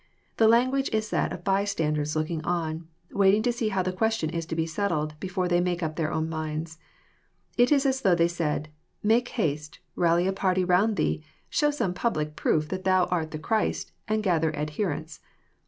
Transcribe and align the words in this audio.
The 0.37 0.47
language 0.47 0.89
is 0.91 1.11
that 1.11 1.31
of 1.31 1.43
bystanders 1.43 2.15
looking 2.15 2.43
on, 2.43 2.87
waiting 3.11 3.43
to 3.43 3.51
see 3.53 3.67
how 3.69 3.83
the 3.83 3.93
question 3.93 4.31
is 4.31 4.47
to 4.47 4.55
be 4.55 4.65
settled, 4.65 5.13
before 5.19 5.47
they 5.47 5.61
make 5.61 5.83
up 5.83 5.95
their 5.95 6.11
own 6.11 6.27
minds. 6.27 6.79
It 7.55 7.71
is 7.71 7.85
as 7.85 8.01
though 8.01 8.15
they 8.15 8.27
said,—*' 8.27 8.69
Make 9.03 9.27
haste, 9.27 9.77
rally 9.95 10.25
a 10.25 10.33
party 10.33 10.63
round 10.65 10.95
Thee, 10.95 11.23
show 11.51 11.69
some 11.69 11.93
public 11.93 12.35
proof 12.35 12.67
that 12.69 12.83
Thou 12.83 13.05
art 13.11 13.29
the 13.29 13.37
Christ, 13.37 13.91
and 14.07 14.23
gather 14.23 14.55
adherents." 14.55 15.19